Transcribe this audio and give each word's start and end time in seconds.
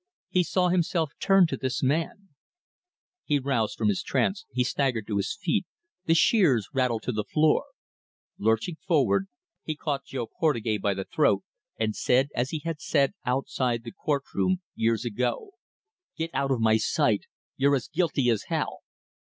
He 0.29 0.41
saw 0.43 0.69
himself 0.69 1.11
turn 1.19 1.45
to 1.45 1.55
this 1.57 1.83
man: 1.83 2.29
He 3.23 3.37
roused 3.37 3.77
from 3.77 3.87
his 3.89 4.01
trance, 4.01 4.45
he 4.51 4.63
staggered 4.63 5.05
to 5.05 5.17
his 5.17 5.37
feet, 5.39 5.67
the 6.05 6.15
shears 6.15 6.67
rattled 6.73 7.03
to 7.03 7.11
the 7.11 7.23
floor. 7.23 7.65
Lurching 8.39 8.77
forward, 8.77 9.27
he 9.63 9.75
caught 9.75 10.05
Jo 10.05 10.25
Portugais 10.25 10.79
by 10.79 10.95
the 10.95 11.05
throat, 11.05 11.43
and 11.77 11.95
said, 11.95 12.29
as 12.33 12.49
he 12.49 12.63
had 12.65 12.81
said 12.81 13.13
outside 13.27 13.83
the 13.83 13.91
court 13.91 14.23
room 14.33 14.63
years 14.73 15.05
ago: 15.05 15.51
"Get 16.17 16.31
out 16.33 16.49
of 16.49 16.59
my 16.59 16.77
sight. 16.77 17.27
You're 17.55 17.75
as 17.75 17.87
guilty 17.87 18.27
as 18.31 18.45
hell!" 18.47 18.79